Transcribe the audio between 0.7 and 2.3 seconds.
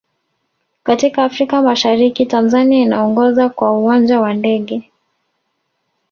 katika afrika mashariki